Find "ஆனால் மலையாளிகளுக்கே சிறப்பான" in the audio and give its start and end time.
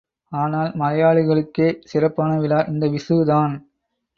0.31-2.39